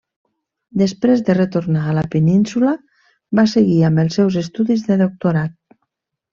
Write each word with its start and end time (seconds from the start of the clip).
Després 0.81 1.21
de 1.27 1.35
retornar 1.37 1.83
a 1.91 1.93
la 1.99 2.05
península, 2.15 2.73
va 3.41 3.47
seguir 3.53 3.79
amb 3.93 4.05
els 4.07 4.21
seus 4.21 4.41
estudis 4.45 4.87
de 4.91 4.99
doctorat. 5.07 5.59